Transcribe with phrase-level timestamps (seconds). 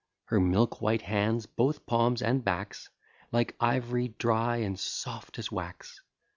[0.25, 2.89] Her milk white hands, both palms and backs,
[3.31, 6.01] Like ivory dry, and soft as wax.